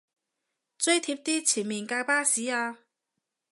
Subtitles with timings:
[0.79, 2.75] 追貼啲前面架巴士吖